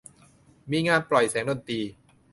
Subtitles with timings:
[0.71, 1.79] มีงานปล่อยแสงดนตรี